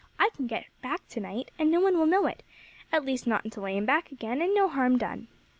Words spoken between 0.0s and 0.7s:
I can get